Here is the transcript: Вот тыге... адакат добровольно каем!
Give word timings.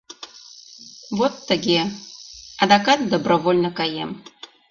Вот 1.17 1.33
тыге... 1.47 1.79
адакат 2.61 2.99
добровольно 3.13 3.69
каем! 3.79 4.11